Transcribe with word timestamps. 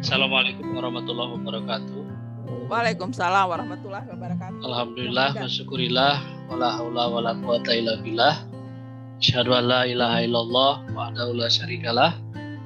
Assalamualaikum 0.00 0.64
warahmatullahi 0.72 1.30
wabarakatuh. 1.36 2.00
Waalaikumsalam 2.72 3.52
warahmatullahi 3.52 4.08
wabarakatuh. 4.08 4.64
Alhamdulillah, 4.64 5.36
wasyukurillah, 5.36 6.24
wala 6.48 6.72
haula 6.72 7.04
wala 7.12 7.36
quwata 7.36 7.68
illa 7.76 8.00
billah. 8.00 8.40
Asyhadu 9.20 9.52
an 9.52 9.68
la 9.68 9.84
ilaha 9.84 10.24
illallah 10.24 10.72
wahdahu 10.96 11.36
la 11.36 11.52
syarikalah 11.52 12.16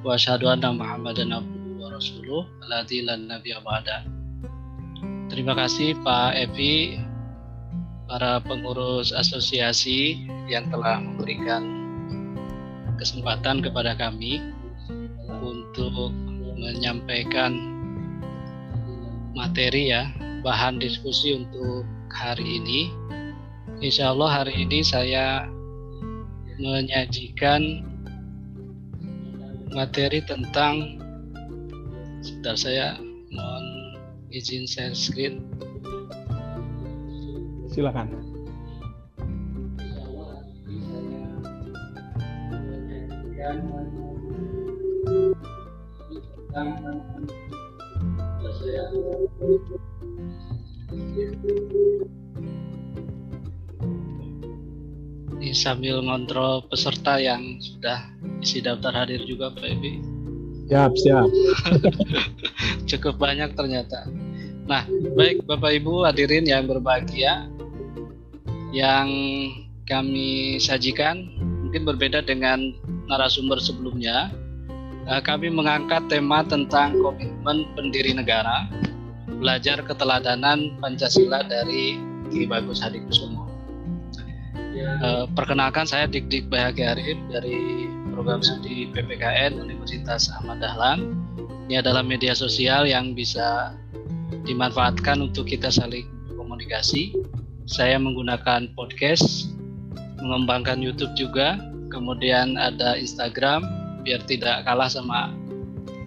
wa 0.07 0.15
asyhadu 0.15 0.47
anna 0.47 0.71
Muhammadan 0.71 1.35
abduhu 1.35 1.83
wa 1.83 1.91
rasuluh 1.91 2.47
alladzi 2.63 3.03
lan 3.03 3.27
nabiyya 3.27 3.59
ba'da. 3.59 4.07
Terima 5.27 5.59
kasih 5.59 5.91
Pak 6.07 6.39
Evi, 6.39 7.03
para 8.07 8.39
pengurus 8.47 9.11
asosiasi 9.11 10.23
yang 10.47 10.71
telah 10.71 11.03
memberikan 11.03 11.67
kesempatan 12.95 13.59
kepada 13.59 13.91
kami 13.99 14.39
untuk 15.43 16.15
menyampaikan 16.65 17.53
materi 19.37 19.93
ya, 19.93 20.09
bahan 20.41 20.81
diskusi 20.81 21.37
untuk 21.37 21.85
hari 22.09 22.57
ini. 22.57 22.89
Insya 23.85 24.15
Allah 24.15 24.41
hari 24.41 24.65
ini 24.65 24.81
saya 24.81 25.45
menyajikan 26.57 27.85
materi 29.75 30.23
tentang 30.23 30.97
sebentar 32.23 32.55
saya 32.55 32.95
mohon 33.29 33.65
izin 34.31 34.63
share 34.65 34.95
screen. 34.95 35.43
Silakan. 37.75 38.07
Ini 46.55 46.63
sambil 55.51 55.99
ngontrol 55.99 56.63
peserta 56.71 57.19
yang 57.19 57.59
sudah 57.59 58.07
isi 58.39 58.63
daftar 58.63 59.03
hadir 59.03 59.19
juga 59.27 59.51
Pak 59.51 59.67
Ebi. 59.67 59.99
Siap, 60.71 60.91
siap. 60.95 61.27
Cukup 62.89 63.19
banyak 63.19 63.51
ternyata. 63.51 64.07
Nah, 64.63 64.87
baik 65.11 65.43
Bapak 65.43 65.75
Ibu 65.75 66.07
hadirin 66.07 66.47
yang 66.47 66.71
berbahagia, 66.71 67.51
yang 68.71 69.11
kami 69.91 70.55
sajikan 70.63 71.35
mungkin 71.67 71.83
berbeda 71.83 72.23
dengan 72.23 72.71
narasumber 73.11 73.59
sebelumnya. 73.59 74.31
Eh, 75.05 75.21
kami 75.21 75.53
mengangkat 75.53 76.09
tema 76.09 76.41
tentang 76.41 76.97
komitmen 76.97 77.69
pendiri 77.77 78.17
negara, 78.17 78.65
belajar 79.37 79.77
keteladanan 79.85 80.73
Pancasila 80.81 81.45
dari 81.45 82.01
Ki 82.33 82.49
Bagus 82.49 82.81
Hadikusumo. 82.81 83.45
Eh, 84.75 85.25
perkenalkan 85.37 85.85
saya 85.85 86.09
Dik 86.09 86.25
Dik 86.33 86.45
Bahagia 86.49 86.97
Arif 86.97 87.21
dari 87.29 87.85
program 88.17 88.41
studi 88.41 88.89
PPKN 88.89 89.61
Universitas 89.61 90.33
Ahmad 90.41 90.65
Dahlan. 90.65 91.13
Ini 91.69 91.85
adalah 91.85 92.01
media 92.01 92.33
sosial 92.33 92.89
yang 92.89 93.13
bisa 93.13 93.77
dimanfaatkan 94.49 95.21
untuk 95.21 95.45
kita 95.45 95.69
saling 95.69 96.09
komunikasi. 96.33 97.13
Saya 97.69 98.01
menggunakan 98.01 98.73
podcast, 98.73 99.53
mengembangkan 100.17 100.81
YouTube 100.81 101.13
juga, 101.13 101.61
kemudian 101.93 102.57
ada 102.57 102.97
Instagram 102.97 103.84
biar 104.05 104.21
tidak 104.29 104.63
kalah 104.63 104.87
sama 104.87 105.33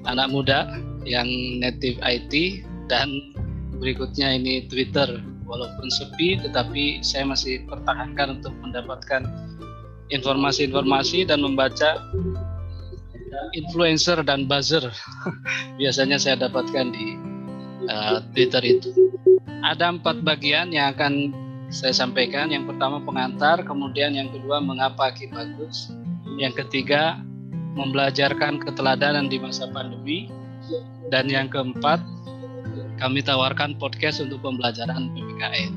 anak 0.06 0.30
muda 0.30 0.70
yang 1.02 1.26
native 1.58 1.98
IT 2.00 2.62
dan 2.86 3.34
berikutnya 3.82 4.38
ini 4.38 4.64
Twitter. 4.70 5.20
Walaupun 5.48 5.88
sepi 5.88 6.36
tetapi 6.44 7.00
saya 7.00 7.24
masih 7.24 7.64
pertahankan 7.64 8.40
untuk 8.40 8.52
mendapatkan 8.60 9.24
informasi-informasi 10.12 11.24
dan 11.24 11.40
membaca 11.40 11.96
influencer 13.56 14.20
dan 14.24 14.44
buzzer. 14.44 14.84
Biasanya 15.80 16.20
saya 16.20 16.48
dapatkan 16.48 16.92
di 16.92 17.16
uh, 17.88 18.20
Twitter 18.36 18.60
itu. 18.76 18.92
Ada 19.64 19.96
empat 19.96 20.20
bagian 20.22 20.70
yang 20.70 20.92
akan 20.92 21.32
saya 21.72 21.96
sampaikan. 21.96 22.52
Yang 22.52 22.76
pertama 22.76 23.00
pengantar, 23.00 23.64
kemudian 23.64 24.12
yang 24.16 24.28
kedua 24.28 24.60
mengapa 24.60 25.12
Ki 25.16 25.32
bagus, 25.32 25.92
yang 26.36 26.52
ketiga 26.52 27.20
membelajarkan 27.76 28.62
keteladanan 28.62 29.28
di 29.28 29.36
masa 29.42 29.68
pandemi, 29.68 30.30
dan 31.08 31.28
yang 31.28 31.48
keempat 31.48 32.00
kami 33.00 33.24
tawarkan 33.24 33.78
podcast 33.78 34.20
untuk 34.20 34.42
pembelajaran 34.44 35.12
PPKN. 35.14 35.72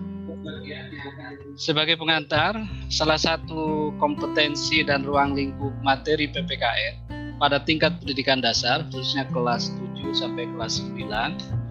Sebagai 1.60 2.00
pengantar, 2.00 2.58
salah 2.90 3.20
satu 3.20 3.94
kompetensi 4.02 4.82
dan 4.82 5.06
ruang 5.06 5.38
lingkup 5.38 5.72
materi 5.86 6.26
PPKN 6.32 7.12
pada 7.42 7.58
tingkat 7.62 7.98
pendidikan 8.02 8.38
dasar, 8.38 8.86
khususnya 8.90 9.26
kelas 9.34 9.74
7 9.98 10.14
sampai 10.14 10.46
kelas 10.46 10.82
9, 10.94 11.62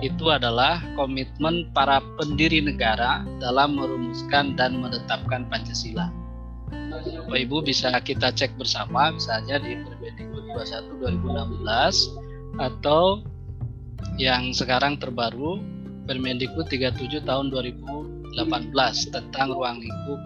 itu 0.00 0.26
adalah 0.30 0.80
komitmen 0.94 1.68
para 1.74 1.98
pendiri 2.16 2.62
negara 2.62 3.26
dalam 3.42 3.76
merumuskan 3.76 4.54
dan 4.54 4.78
menetapkan 4.78 5.44
Pancasila. 5.50 6.08
Bapak 7.04 7.38
Ibu 7.38 7.56
bisa 7.62 7.92
kita 8.02 8.32
cek 8.34 8.58
bersama 8.58 9.14
misalnya 9.14 9.60
di 9.62 9.78
Permendikbud 9.78 10.44
21 10.56 10.98
2016 11.22 12.58
atau 12.58 13.22
yang 14.18 14.50
sekarang 14.50 14.98
terbaru 14.98 15.62
Permendikbud 16.08 16.66
37 16.72 17.22
tahun 17.28 17.52
2018 17.52 18.34
tentang 19.12 19.48
ruang 19.52 19.78
lingkup 19.78 20.20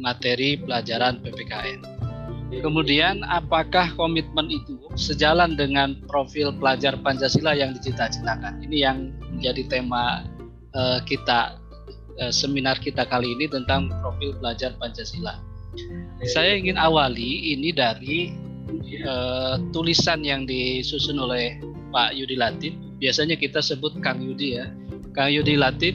materi 0.00 0.56
pelajaran 0.56 1.20
PPKN. 1.20 1.80
Kemudian 2.48 3.20
apakah 3.28 3.92
komitmen 3.92 4.48
itu 4.48 4.80
sejalan 4.96 5.52
dengan 5.52 6.00
profil 6.08 6.48
pelajar 6.56 6.96
Pancasila 6.96 7.52
yang 7.52 7.76
dicita-citakan? 7.76 8.64
Ini 8.64 8.76
yang 8.88 9.12
menjadi 9.36 9.68
tema 9.68 10.24
uh, 10.72 10.98
kita 11.04 11.60
uh, 12.16 12.32
seminar 12.32 12.80
kita 12.80 13.04
kali 13.04 13.36
ini 13.36 13.52
tentang 13.52 13.92
profil 14.00 14.32
pelajar 14.40 14.72
Pancasila. 14.80 15.36
Saya 16.26 16.58
ingin 16.58 16.76
awali 16.76 17.54
ini 17.54 17.70
dari 17.70 18.34
uh, 19.06 19.56
tulisan 19.70 20.22
yang 20.26 20.44
disusun 20.44 21.18
oleh 21.18 21.62
Pak 21.94 22.14
Yudi 22.18 22.36
Latif. 22.36 22.74
Biasanya 22.98 23.38
kita 23.38 23.62
sebut 23.62 23.96
Kang 24.02 24.18
Yudi 24.18 24.58
ya. 24.58 24.66
Kang 25.14 25.30
Yudi 25.30 25.54
Latif 25.54 25.94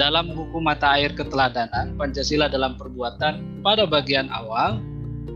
dalam 0.00 0.32
buku 0.32 0.64
Mata 0.64 0.96
Air 0.96 1.12
Keteladanan 1.12 1.92
Pancasila 2.00 2.48
dalam 2.48 2.80
Perbuatan 2.80 3.60
pada 3.60 3.84
bagian 3.84 4.32
awal 4.32 4.80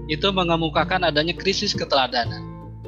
itu 0.09 0.29
mengemukakan 0.33 1.05
adanya 1.05 1.37
krisis 1.37 1.77
keteladanan. 1.77 2.41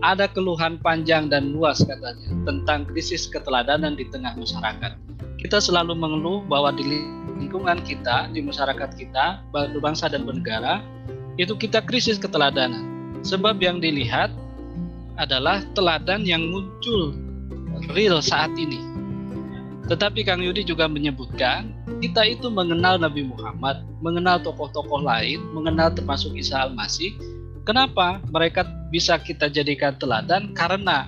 Ada 0.04 0.28
keluhan 0.28 0.76
panjang 0.80 1.32
dan 1.32 1.56
luas 1.56 1.80
katanya 1.80 2.28
tentang 2.44 2.84
krisis 2.84 3.24
keteladanan 3.28 3.96
di 3.96 4.04
tengah 4.08 4.36
masyarakat. 4.36 4.92
Kita 5.46 5.62
selalu 5.62 5.94
mengeluh 5.94 6.42
bahwa 6.50 6.74
di 6.74 6.82
lingkungan 7.38 7.78
kita, 7.86 8.26
di 8.34 8.42
masyarakat 8.42 8.98
kita, 8.98 9.46
bangsa 9.78 10.10
dan 10.10 10.26
bernegara, 10.26 10.82
itu 11.38 11.54
kita 11.54 11.86
krisis 11.86 12.18
keteladanan. 12.18 12.82
Sebab 13.22 13.62
yang 13.62 13.78
dilihat 13.78 14.34
adalah 15.14 15.62
teladan 15.78 16.26
yang 16.26 16.50
muncul 16.50 17.14
real 17.94 18.18
saat 18.18 18.58
ini. 18.58 18.82
Tetapi 19.86 20.26
Kang 20.26 20.42
Yudi 20.42 20.66
juga 20.66 20.90
menyebutkan 20.90 21.70
kita 22.02 22.26
itu 22.26 22.50
mengenal 22.50 22.98
Nabi 22.98 23.30
Muhammad, 23.30 23.86
mengenal 24.02 24.42
tokoh-tokoh 24.42 24.98
lain, 24.98 25.38
mengenal 25.54 25.94
termasuk 25.94 26.34
Isa 26.34 26.66
Al-Masih. 26.66 27.14
Kenapa 27.62 28.18
mereka 28.34 28.66
bisa 28.90 29.14
kita 29.22 29.46
jadikan 29.46 29.94
teladan? 29.94 30.50
Karena 30.58 31.06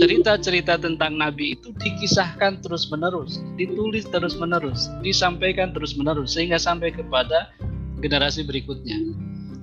cerita-cerita 0.00 0.80
tentang 0.80 1.16
Nabi 1.20 1.56
itu 1.56 1.70
dikisahkan 1.76 2.64
terus-menerus, 2.64 3.40
ditulis 3.58 4.08
terus-menerus, 4.08 4.88
disampaikan 5.04 5.70
terus-menerus 5.76 6.34
sehingga 6.34 6.56
sampai 6.56 6.90
kepada 6.92 7.52
generasi 8.00 8.44
berikutnya. 8.44 8.96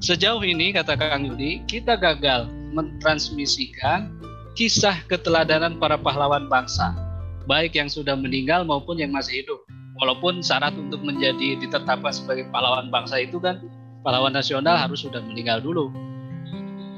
Sejauh 0.02 0.42
ini 0.42 0.74
kata 0.74 0.98
Kang 0.98 1.30
Yudi, 1.30 1.62
kita 1.70 1.94
gagal 1.98 2.50
mentransmisikan 2.74 4.10
kisah 4.58 4.98
keteladanan 5.06 5.78
para 5.78 5.96
pahlawan 5.96 6.50
bangsa 6.50 7.12
baik 7.46 7.78
yang 7.78 7.90
sudah 7.90 8.14
meninggal 8.18 8.66
maupun 8.66 8.96
yang 8.96 9.14
masih 9.14 9.44
hidup. 9.46 9.60
Walaupun 10.00 10.42
syarat 10.42 10.74
untuk 10.74 11.04
menjadi 11.06 11.62
ditetapkan 11.62 12.10
sebagai 12.10 12.50
pahlawan 12.50 12.90
bangsa 12.90 13.22
itu 13.22 13.38
kan 13.38 13.62
pahlawan 14.02 14.34
nasional 14.34 14.80
harus 14.80 15.06
sudah 15.06 15.22
meninggal 15.22 15.62
dulu. 15.62 15.94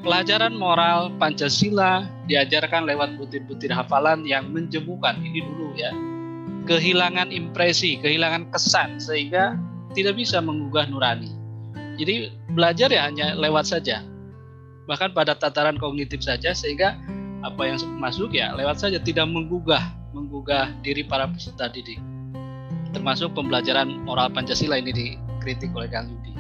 Pelajaran 0.03 0.51
moral 0.59 1.15
Pancasila 1.15 2.03
diajarkan 2.27 2.83
lewat 2.83 3.15
butir-butir 3.15 3.71
hafalan 3.71 4.27
yang 4.27 4.51
menjemukan 4.51 5.15
ini 5.23 5.39
dulu 5.39 5.71
ya. 5.79 5.95
Kehilangan 6.67 7.31
impresi, 7.31 7.95
kehilangan 8.03 8.51
kesan 8.51 9.00
sehingga 9.00 9.55
tidak 9.95 10.19
bisa 10.19 10.44
menggugah 10.44 10.91
nurani. 10.91 11.31
Jadi 11.95 12.35
belajar 12.51 12.91
ya 12.91 13.07
hanya 13.07 13.31
lewat 13.39 13.63
saja. 13.63 14.03
Bahkan 14.91 15.15
pada 15.15 15.39
tataran 15.39 15.79
kognitif 15.79 16.19
saja 16.19 16.51
sehingga 16.51 17.00
apa 17.44 17.63
yang 17.63 17.79
masuk 17.95 18.35
ya 18.35 18.51
lewat 18.55 18.83
saja 18.83 19.00
tidak 19.00 19.27
menggugah 19.27 19.83
menggugah 20.11 20.71
diri 20.79 21.03
para 21.03 21.27
peserta 21.27 21.67
didik 21.67 22.00
termasuk 22.94 23.33
pembelajaran 23.33 24.00
moral 24.05 24.29
Pancasila 24.31 24.77
ini 24.77 24.94
dikritik 24.94 25.73
oleh 25.73 25.89
Kang 25.89 26.07
Yudi. 26.07 26.31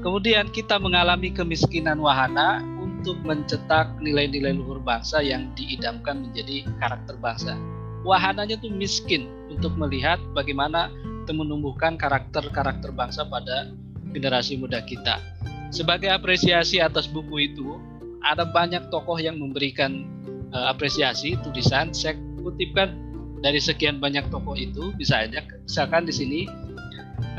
Kemudian 0.00 0.48
kita 0.48 0.78
mengalami 0.78 1.34
kemiskinan 1.34 1.98
wahana 2.00 2.62
untuk 3.00 3.16
mencetak 3.24 3.96
nilai-nilai 4.04 4.52
luhur 4.52 4.76
bangsa 4.84 5.24
yang 5.24 5.48
diidamkan 5.56 6.20
menjadi 6.20 6.68
karakter 6.76 7.16
bangsa. 7.16 7.56
Wahananya 8.04 8.60
tuh 8.60 8.68
miskin 8.68 9.28
untuk 9.48 9.72
melihat 9.80 10.20
bagaimana 10.36 10.92
menumbuhkan 11.30 11.94
karakter-karakter 11.94 12.90
bangsa 12.90 13.22
pada 13.22 13.70
generasi 14.10 14.58
muda 14.58 14.82
kita. 14.82 15.22
Sebagai 15.70 16.10
apresiasi 16.10 16.82
atas 16.82 17.06
buku 17.06 17.54
itu, 17.54 17.78
ada 18.26 18.42
banyak 18.42 18.90
tokoh 18.90 19.14
yang 19.14 19.38
memberikan 19.38 20.10
uh, 20.50 20.74
apresiasi 20.74 21.38
tulisan. 21.46 21.94
Saya 21.94 22.18
kutipkan 22.42 22.98
dari 23.40 23.60
sekian 23.60 23.98
banyak 23.98 24.28
tokoh 24.28 24.54
itu 24.54 24.92
bisa 25.00 25.24
aja 25.24 25.40
misalkan 25.64 26.04
di 26.04 26.12
sini 26.12 26.40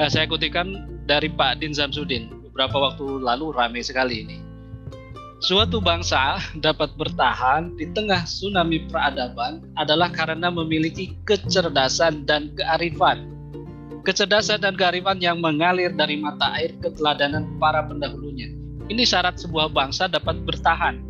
uh, 0.02 0.10
saya 0.10 0.25
kutipkan 0.25 0.90
dari 1.06 1.30
Pak 1.30 1.62
Din 1.62 1.74
Samsudin 1.74 2.50
beberapa 2.50 2.92
waktu 2.92 3.22
lalu 3.22 3.54
ramai 3.54 3.86
sekali 3.86 4.25
ini 4.25 4.38
suatu 5.42 5.82
bangsa 5.82 6.38
dapat 6.62 6.94
bertahan 6.96 7.74
di 7.74 7.90
tengah 7.98 8.22
tsunami 8.30 8.86
peradaban 8.86 9.66
adalah 9.74 10.14
karena 10.14 10.54
memiliki 10.54 11.18
kecerdasan 11.26 12.30
dan 12.30 12.54
kearifan 12.54 13.26
kecerdasan 14.06 14.62
dan 14.62 14.78
kearifan 14.78 15.18
yang 15.18 15.42
mengalir 15.42 15.90
dari 15.94 16.22
mata 16.22 16.54
air 16.62 16.78
keteladanan 16.78 17.58
para 17.58 17.82
pendahulunya 17.82 18.54
ini 18.94 19.02
syarat 19.02 19.42
sebuah 19.42 19.74
bangsa 19.74 20.06
dapat 20.06 20.46
bertahan 20.46 21.02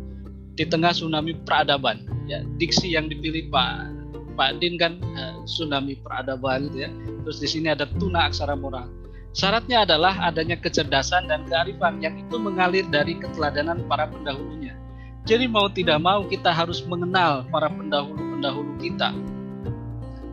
di 0.56 0.64
tengah 0.64 0.96
tsunami 0.96 1.36
peradaban 1.44 2.00
ya 2.24 2.40
diksi 2.56 2.96
yang 2.96 3.12
dipilih 3.12 3.52
Pak 3.52 3.92
Pak 4.32 4.64
Din 4.64 4.80
kan 4.80 4.96
uh, 5.12 5.44
tsunami 5.44 6.00
peradaban 6.00 6.72
ya. 6.72 6.88
Terus 7.24 7.38
di 7.38 7.48
sini 7.48 7.68
ada 7.72 7.84
tuna 8.00 8.28
aksara 8.28 8.56
moral. 8.56 8.88
Syaratnya 9.32 9.88
adalah 9.88 10.28
adanya 10.28 10.60
kecerdasan 10.60 11.24
dan 11.24 11.48
kearifan 11.48 12.04
yang 12.04 12.20
itu 12.20 12.36
mengalir 12.36 12.84
dari 12.92 13.16
keteladanan 13.16 13.88
para 13.88 14.04
pendahulunya. 14.04 14.76
Jadi 15.24 15.48
mau 15.48 15.72
tidak 15.72 16.02
mau 16.04 16.26
kita 16.28 16.52
harus 16.52 16.84
mengenal 16.84 17.48
para 17.48 17.72
pendahulu-pendahulu 17.72 18.76
kita. 18.76 19.16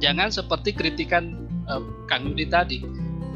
Jangan 0.03 0.31
seperti 0.31 0.75
kritikan 0.75 1.47
uh, 1.71 1.79
Kang 2.11 2.27
Yudi 2.27 2.49
tadi. 2.49 2.83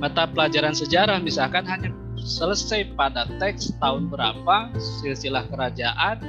Mata 0.03 0.27
pelajaran 0.27 0.75
sejarah 0.75 1.23
misalkan 1.23 1.63
hanya 1.63 1.95
selesai 2.19 2.91
pada 2.99 3.23
teks 3.39 3.71
tahun 3.79 4.11
berapa, 4.11 4.75
silsilah 4.99 5.47
kerajaan 5.47 6.19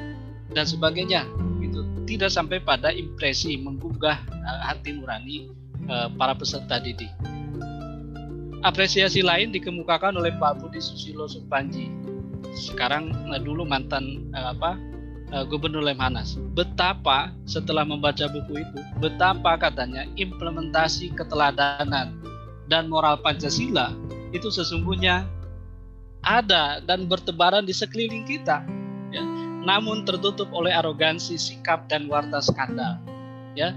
dan 0.54 0.62
sebagainya 0.62 1.26
tidak 2.04 2.30
sampai 2.30 2.60
pada 2.60 2.92
impresi 2.92 3.56
menggugah 3.58 4.20
uh, 4.28 4.60
hati 4.70 4.94
nurani 4.94 5.50
uh, 5.88 6.12
para 6.14 6.36
peserta 6.36 6.78
didik. 6.78 7.10
Apresiasi 8.64 9.20
lain 9.20 9.52
dikemukakan 9.52 10.16
oleh 10.16 10.32
Pak 10.40 10.64
Budi 10.64 10.80
Susilo 10.80 11.28
Supanji, 11.28 11.92
sekarang 12.56 13.12
uh, 13.28 13.36
dulu 13.36 13.68
mantan 13.68 14.24
uh, 14.32 14.56
apa 14.56 14.80
uh, 15.36 15.44
Gubernur 15.44 15.84
Lemhanas. 15.84 16.40
Betapa 16.56 17.28
setelah 17.44 17.84
membaca 17.84 18.24
buku 18.24 18.64
itu, 18.64 18.80
betapa 19.04 19.60
katanya 19.60 20.08
implementasi 20.16 21.12
keteladanan 21.12 22.16
dan 22.72 22.88
moral 22.88 23.20
Pancasila 23.20 23.92
itu 24.32 24.48
sesungguhnya 24.48 25.28
ada 26.24 26.80
dan 26.80 27.04
bertebaran 27.04 27.68
di 27.68 27.76
sekeliling 27.76 28.24
kita. 28.24 28.64
Ya 29.12 29.22
namun 29.64 30.04
tertutup 30.04 30.52
oleh 30.52 30.70
arogansi 30.70 31.40
sikap 31.40 31.88
dan 31.88 32.06
warta 32.06 32.38
skandal 32.44 33.00
ya 33.56 33.72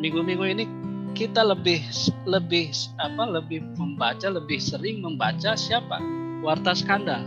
minggu-minggu 0.00 0.44
ini 0.48 0.64
kita 1.12 1.44
lebih 1.44 1.80
lebih 2.24 2.72
apa 3.00 3.24
lebih 3.28 3.64
membaca 3.76 4.28
lebih 4.32 4.58
sering 4.58 5.04
membaca 5.04 5.54
siapa 5.54 6.00
warta 6.40 6.72
skandal 6.72 7.22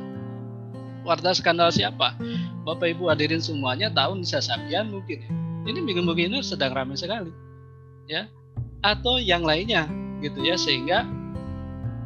warta 1.05 1.31
skandal 1.37 1.69
siapa 1.69 2.17
Bapak 2.65 2.97
Ibu 2.97 3.13
hadirin 3.13 3.41
semuanya 3.41 3.93
tahu 3.93 4.17
Nisa 4.19 4.41
Sabian 4.41 4.89
mungkin 4.89 5.21
ini 5.65 5.79
minggu-minggu 5.81 6.33
ini 6.33 6.39
sedang 6.41 6.73
ramai 6.73 6.97
sekali 6.97 7.29
ya 8.09 8.25
atau 8.81 9.17
yang 9.21 9.45
lainnya 9.45 9.89
gitu 10.21 10.41
ya 10.41 10.57
sehingga 10.57 11.05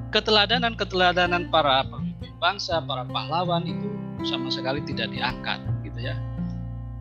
keteladanan-keteladanan 0.09 1.47
para 1.53 1.85
pemimpin 1.85 2.31
bangsa 2.41 2.81
para 2.81 3.05
pahlawan 3.05 3.63
itu 3.67 3.87
sama 4.25 4.51
sekali 4.51 4.83
tidak 4.83 5.13
diangkat 5.13 5.61
gitu 5.85 5.99
ya. 6.01 6.15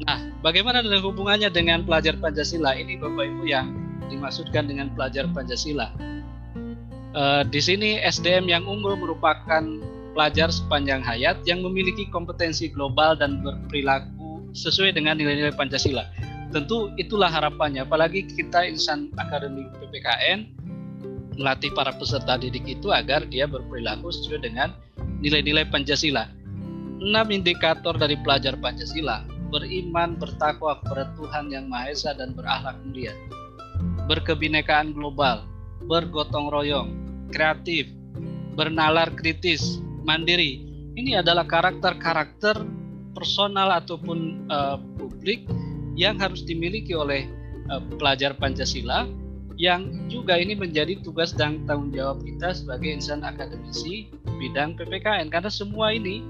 Nah, 0.06 0.30
bagaimana 0.46 0.78
dengan 0.84 1.02
hubungannya 1.02 1.50
dengan 1.50 1.82
pelajar 1.82 2.14
Pancasila? 2.22 2.78
Ini 2.78 3.02
Bapak 3.02 3.24
Ibu 3.26 3.42
yang 3.50 3.87
dimaksudkan 4.08 4.66
dengan 4.66 4.90
pelajar 4.92 5.28
Pancasila. 5.30 5.92
E, 7.12 7.22
di 7.48 7.60
sini 7.60 8.00
SDM 8.02 8.48
yang 8.48 8.64
unggul 8.64 8.96
merupakan 8.96 9.62
pelajar 10.16 10.50
sepanjang 10.50 11.04
hayat 11.04 11.38
yang 11.46 11.62
memiliki 11.62 12.08
kompetensi 12.10 12.72
global 12.72 13.14
dan 13.14 13.44
berperilaku 13.44 14.48
sesuai 14.56 14.96
dengan 14.96 15.20
nilai-nilai 15.20 15.54
Pancasila. 15.54 16.08
Tentu 16.48 16.88
itulah 16.96 17.28
harapannya, 17.28 17.84
apalagi 17.84 18.24
kita 18.24 18.64
insan 18.64 19.12
akademik 19.20 19.68
PPKN 19.76 20.48
melatih 21.38 21.70
para 21.76 21.94
peserta 21.94 22.34
didik 22.40 22.66
itu 22.66 22.90
agar 22.90 23.22
dia 23.28 23.46
berperilaku 23.46 24.10
sesuai 24.10 24.42
dengan 24.48 24.74
nilai-nilai 25.22 25.68
Pancasila 25.70 26.38
enam 26.98 27.30
indikator 27.30 27.94
dari 27.94 28.18
pelajar 28.18 28.58
Pancasila 28.58 29.22
beriman 29.48 30.18
bertakwa 30.18 30.76
kepada 30.82 31.08
Tuhan 31.16 31.48
yang 31.48 31.70
Maha 31.70 31.94
Esa 31.94 32.12
dan 32.12 32.34
berakhlak 32.34 32.76
mulia 32.84 33.14
berkebinekaan 34.08 34.96
global 34.96 35.44
bergotong 35.84 36.48
royong 36.48 36.90
kreatif 37.30 37.86
bernalar 38.56 39.12
kritis 39.14 39.78
mandiri 40.02 40.64
ini 40.98 41.14
adalah 41.14 41.46
karakter-karakter 41.46 42.58
personal 43.14 43.70
ataupun 43.70 44.48
uh, 44.50 44.80
publik 44.98 45.46
yang 45.94 46.18
harus 46.18 46.42
dimiliki 46.42 46.96
oleh 46.96 47.30
uh, 47.70 47.82
pelajar 47.98 48.34
Pancasila 48.34 49.06
yang 49.58 49.90
juga 50.06 50.38
ini 50.38 50.54
menjadi 50.54 51.02
tugas 51.02 51.34
dan 51.34 51.66
tanggung 51.66 51.90
jawab 51.90 52.22
kita 52.22 52.54
sebagai 52.54 52.94
insan 52.94 53.26
akademisi 53.26 54.06
bidang 54.38 54.78
PPKN 54.78 55.34
karena 55.34 55.50
semua 55.50 55.90
ini, 55.90 56.22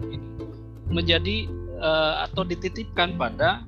menjadi 0.88 1.44
uh, 1.76 2.24
atau 2.24 2.48
dititipkan 2.48 3.20
pada 3.20 3.60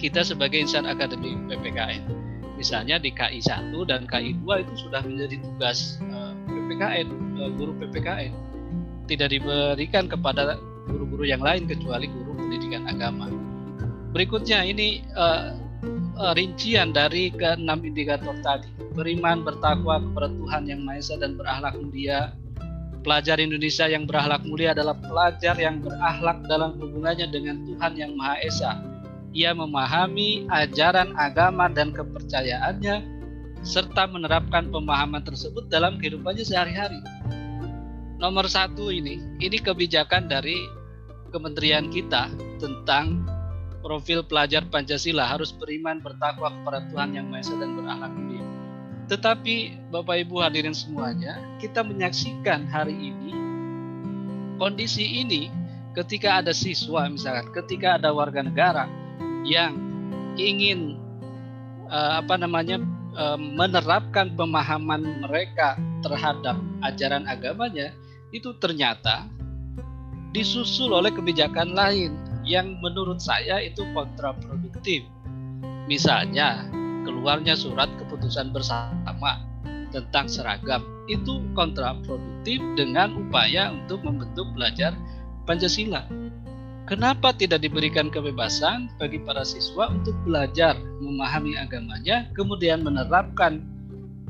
kita 0.00 0.24
sebagai 0.24 0.64
insan 0.64 0.88
akademi 0.88 1.36
PPKN. 1.52 2.23
Misalnya 2.64 2.96
di 2.96 3.12
KI 3.12 3.44
1 3.44 3.76
dan 3.84 4.08
KI 4.08 4.40
2 4.40 4.64
itu 4.64 4.88
sudah 4.88 5.04
menjadi 5.04 5.36
tugas 5.36 6.00
uh, 6.08 6.32
PPKN, 6.48 7.08
uh, 7.36 7.52
guru 7.60 7.76
PPKN. 7.76 8.32
Tidak 9.04 9.28
diberikan 9.28 10.08
kepada 10.08 10.56
guru-guru 10.88 11.28
yang 11.28 11.44
lain 11.44 11.68
kecuali 11.68 12.08
guru 12.08 12.32
pendidikan 12.40 12.88
agama. 12.88 13.28
Berikutnya 14.16 14.64
ini 14.64 15.04
uh, 15.12 15.52
rincian 16.32 16.96
dari 16.96 17.28
keenam 17.36 17.84
indikator 17.84 18.32
tadi. 18.40 18.72
Beriman, 18.96 19.44
bertakwa 19.44 20.00
kepada 20.00 20.32
Tuhan 20.32 20.64
yang 20.64 20.80
Maha 20.88 21.04
Esa 21.04 21.20
dan 21.20 21.36
berakhlak 21.36 21.76
mulia, 21.76 22.32
Pelajar 23.04 23.36
Indonesia 23.36 23.84
yang 23.84 24.08
berakhlak 24.08 24.48
mulia 24.48 24.72
adalah 24.72 24.96
pelajar 24.96 25.52
yang 25.60 25.84
berakhlak 25.84 26.40
dalam 26.48 26.72
hubungannya 26.80 27.28
dengan 27.28 27.60
Tuhan 27.68 27.92
yang 28.00 28.16
Maha 28.16 28.40
Esa. 28.40 28.93
Ia 29.34 29.50
memahami 29.50 30.46
ajaran 30.46 31.18
agama 31.18 31.66
dan 31.66 31.90
kepercayaannya 31.90 33.02
serta 33.66 34.06
menerapkan 34.06 34.70
pemahaman 34.70 35.26
tersebut 35.26 35.66
dalam 35.66 35.98
kehidupannya 35.98 36.46
sehari-hari. 36.46 37.02
Nomor 38.22 38.46
satu 38.46 38.94
ini, 38.94 39.18
ini 39.42 39.58
kebijakan 39.58 40.30
dari 40.30 40.54
kementerian 41.34 41.90
kita 41.90 42.30
tentang 42.62 43.26
profil 43.82 44.22
pelajar 44.22 44.62
Pancasila 44.70 45.26
harus 45.26 45.50
beriman 45.50 45.98
bertakwa 45.98 46.54
kepada 46.54 46.86
Tuhan 46.94 47.18
yang 47.18 47.26
Maha 47.26 47.42
Esa 47.42 47.58
dan 47.58 47.74
berakhlak 47.74 48.12
mulia. 48.14 48.46
Tetapi 49.10 49.56
Bapak 49.90 50.16
Ibu 50.24 50.40
hadirin 50.40 50.72
semuanya, 50.72 51.42
kita 51.58 51.82
menyaksikan 51.82 52.70
hari 52.70 52.94
ini 52.94 53.34
kondisi 54.56 55.26
ini 55.26 55.50
ketika 55.92 56.40
ada 56.40 56.54
siswa 56.54 57.10
misalkan, 57.10 57.50
ketika 57.50 57.98
ada 57.98 58.14
warga 58.14 58.40
negara 58.40 58.86
yang 59.44 59.76
ingin 60.34 60.98
uh, 61.92 62.24
apa 62.24 62.34
namanya 62.40 62.80
uh, 63.14 63.38
menerapkan 63.38 64.34
pemahaman 64.34 65.22
mereka 65.22 65.78
terhadap 66.02 66.58
ajaran 66.82 67.28
agamanya 67.28 67.94
itu 68.34 68.50
ternyata 68.58 69.30
disusul 70.34 70.90
oleh 70.90 71.14
kebijakan 71.14 71.72
lain 71.72 72.18
yang 72.42 72.76
menurut 72.82 73.22
saya 73.22 73.62
itu 73.62 73.86
kontraproduktif. 73.94 75.06
Misalnya 75.86 76.66
keluarnya 77.06 77.54
surat 77.54 77.88
keputusan 78.00 78.50
bersama 78.50 79.40
tentang 79.94 80.26
seragam 80.26 80.82
itu 81.06 81.38
kontraproduktif 81.54 82.58
dengan 82.74 83.14
upaya 83.14 83.70
untuk 83.70 84.02
membentuk 84.02 84.50
belajar 84.56 84.96
Pancasila. 85.46 86.08
Kenapa 86.84 87.32
tidak 87.36 87.64
diberikan 87.64 88.08
kebebasan 88.12 88.92
bagi 89.00 89.20
para 89.20 89.44
siswa 89.44 89.88
untuk 89.92 90.14
belajar 90.24 90.76
memahami 91.00 91.56
agamanya, 91.56 92.28
kemudian 92.36 92.84
menerapkan 92.84 93.64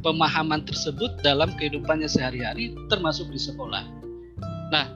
pemahaman 0.05 0.63
tersebut 0.69 1.17
dalam 1.25 1.57
kehidupannya 1.57 2.07
sehari-hari, 2.07 2.77
termasuk 2.93 3.33
di 3.33 3.41
sekolah. 3.41 3.83
Nah, 4.69 4.93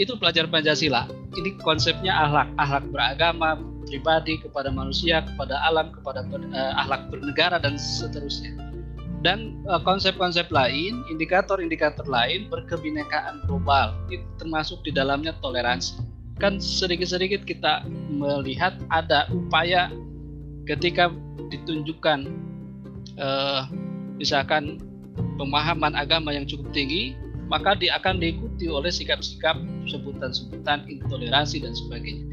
itu 0.00 0.16
pelajar 0.16 0.48
Pancasila. 0.48 1.10
Ini 1.36 1.58
konsepnya 1.60 2.14
ahlak, 2.16 2.48
ahlak 2.56 2.86
beragama, 2.88 3.60
pribadi 3.84 4.40
kepada 4.40 4.72
manusia, 4.72 5.20
kepada 5.20 5.60
alam, 5.68 5.92
kepada 5.92 6.24
uh, 6.24 6.80
ahlak 6.80 7.12
bernegara 7.12 7.60
dan 7.60 7.76
seterusnya. 7.76 8.56
Dan 9.20 9.58
uh, 9.66 9.82
konsep-konsep 9.82 10.48
lain, 10.54 11.02
indikator-indikator 11.10 12.06
lain 12.06 12.46
berkebinekaan 12.46 13.44
global, 13.50 13.92
termasuk 14.38 14.80
di 14.86 14.94
dalamnya 14.94 15.34
toleransi. 15.42 15.98
Kan 16.38 16.62
sedikit-sedikit 16.62 17.42
kita 17.42 17.82
melihat 18.10 18.78
ada 18.94 19.26
upaya 19.34 19.90
ketika 20.70 21.10
ditunjukkan 21.50 22.30
uh, 23.18 23.66
misalkan 24.18 24.78
pemahaman 25.38 25.98
agama 25.98 26.30
yang 26.30 26.46
cukup 26.46 26.70
tinggi, 26.70 27.18
maka 27.50 27.74
dia 27.74 27.98
akan 27.98 28.22
diikuti 28.22 28.70
oleh 28.70 28.92
sikap-sikap 28.92 29.58
sebutan-sebutan 29.90 30.86
intoleransi 30.86 31.64
dan 31.64 31.74
sebagainya. 31.74 32.24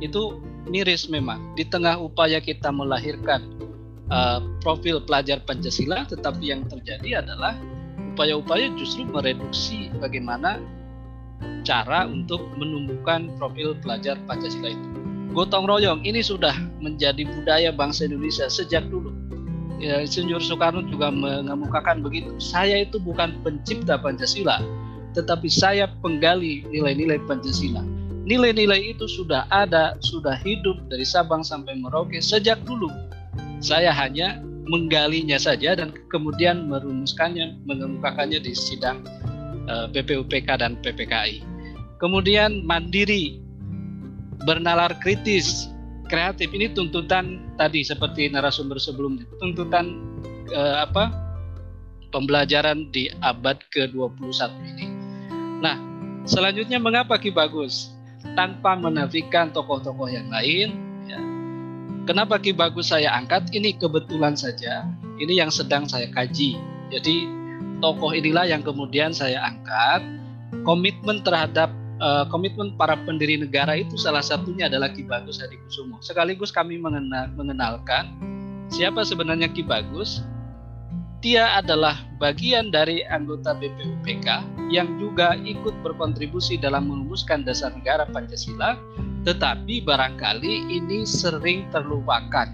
Itu 0.00 0.40
miris 0.70 1.10
memang 1.10 1.52
di 1.58 1.66
tengah 1.66 2.00
upaya 2.00 2.38
kita 2.40 2.72
melahirkan 2.72 3.44
uh, 4.08 4.40
profil 4.64 5.02
pelajar 5.04 5.42
Pancasila, 5.44 6.06
tetapi 6.08 6.54
yang 6.54 6.64
terjadi 6.70 7.20
adalah 7.20 7.58
upaya-upaya 8.14 8.72
justru 8.78 9.04
mereduksi 9.08 9.90
bagaimana 9.98 10.60
cara 11.62 12.08
untuk 12.08 12.40
menumbuhkan 12.56 13.32
profil 13.36 13.76
pelajar 13.78 14.16
Pancasila 14.24 14.72
itu. 14.72 14.86
Gotong 15.30 15.68
royong 15.68 16.02
ini 16.02 16.24
sudah 16.24 16.52
menjadi 16.82 17.22
budaya 17.22 17.70
bangsa 17.70 18.10
Indonesia 18.10 18.50
sejak 18.50 18.90
dulu 18.90 19.14
ya, 19.80 20.04
Soekarno 20.38 20.84
juga 20.86 21.08
mengemukakan 21.08 22.04
begitu. 22.04 22.36
Saya 22.36 22.84
itu 22.84 23.00
bukan 23.00 23.40
pencipta 23.40 23.96
Pancasila, 23.96 24.60
tetapi 25.16 25.48
saya 25.48 25.88
penggali 26.04 26.68
nilai-nilai 26.68 27.18
Pancasila. 27.24 27.82
Nilai-nilai 28.28 28.94
itu 28.94 29.08
sudah 29.08 29.48
ada, 29.48 29.96
sudah 30.04 30.36
hidup 30.44 30.76
dari 30.92 31.02
Sabang 31.08 31.40
sampai 31.40 31.80
Merauke 31.80 32.20
sejak 32.20 32.60
dulu. 32.68 32.92
Saya 33.64 33.90
hanya 33.90 34.38
menggalinya 34.68 35.40
saja 35.40 35.74
dan 35.74 35.90
kemudian 36.12 36.68
merumuskannya, 36.68 37.58
mengemukakannya 37.66 38.38
di 38.38 38.52
sidang 38.54 39.02
eh, 39.70 39.86
BPUPK 39.94 40.58
dan 40.58 40.74
PPKI. 40.82 41.46
Kemudian 42.02 42.66
mandiri, 42.66 43.38
bernalar 44.42 44.98
kritis, 44.98 45.70
kreatif 46.10 46.50
ini 46.50 46.66
tuntutan 46.74 47.38
tadi 47.54 47.86
seperti 47.86 48.26
narasumber 48.34 48.82
sebelumnya 48.82 49.22
tuntutan 49.38 49.94
eh, 50.50 50.76
apa 50.82 51.14
pembelajaran 52.10 52.90
di 52.90 53.06
abad 53.22 53.62
ke-21 53.70 54.50
ini. 54.74 54.86
Nah, 55.62 55.78
selanjutnya 56.26 56.82
mengapa 56.82 57.14
Ki 57.16 57.30
Bagus 57.30 57.94
tanpa 58.34 58.74
menafikan 58.74 59.54
tokoh-tokoh 59.54 60.10
yang 60.10 60.26
lain 60.28 60.74
ya. 61.06 61.20
Kenapa 62.10 62.42
Ki 62.42 62.50
Bagus 62.50 62.90
saya 62.90 63.14
angkat? 63.14 63.54
Ini 63.54 63.78
kebetulan 63.78 64.34
saja. 64.34 64.90
Ini 65.22 65.46
yang 65.46 65.54
sedang 65.54 65.86
saya 65.86 66.10
kaji. 66.10 66.58
Jadi 66.90 67.39
tokoh 67.80 68.12
inilah 68.14 68.46
yang 68.46 68.60
kemudian 68.60 69.10
saya 69.10 69.40
angkat 69.42 70.04
komitmen 70.62 71.24
terhadap 71.24 71.72
uh, 72.00 72.24
komitmen 72.28 72.74
para 72.74 72.96
pendiri 73.04 73.40
negara 73.40 73.76
itu 73.78 73.94
salah 73.94 74.24
satunya 74.24 74.66
adalah 74.66 74.90
Ki 74.90 75.04
Bagus 75.04 75.38
Hadikusumo. 75.38 76.00
Sekaligus 76.04 76.50
kami 76.50 76.80
mengenal, 76.80 77.30
mengenalkan 77.36 78.12
siapa 78.72 79.04
sebenarnya 79.04 79.48
Ki 79.52 79.62
Bagus. 79.62 80.24
Dia 81.20 81.60
adalah 81.60 82.00
bagian 82.16 82.72
dari 82.72 83.04
anggota 83.04 83.52
BPUPK 83.52 84.40
yang 84.72 84.88
juga 84.96 85.36
ikut 85.36 85.76
berkontribusi 85.84 86.56
dalam 86.56 86.88
merumuskan 86.88 87.44
dasar 87.44 87.76
negara 87.76 88.08
Pancasila, 88.08 88.80
tetapi 89.28 89.84
barangkali 89.84 90.72
ini 90.72 91.04
sering 91.04 91.68
terlupakan. 91.76 92.48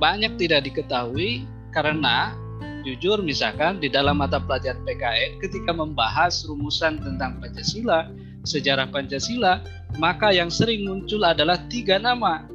Banyak 0.00 0.40
tidak 0.40 0.64
diketahui 0.64 1.44
karena 1.76 2.32
jujur 2.82 3.22
misalkan 3.22 3.78
di 3.78 3.88
dalam 3.88 4.18
mata 4.20 4.42
pelajaran 4.42 4.82
PKN 4.84 5.38
ketika 5.40 5.70
membahas 5.72 6.42
rumusan 6.46 6.98
tentang 7.00 7.38
Pancasila 7.38 8.10
sejarah 8.42 8.90
Pancasila, 8.90 9.62
maka 9.98 10.34
yang 10.34 10.50
sering 10.50 10.86
muncul 10.86 11.22
adalah 11.22 11.58
tiga 11.70 11.98
nama. 11.98 12.46